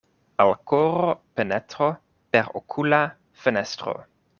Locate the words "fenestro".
3.45-3.99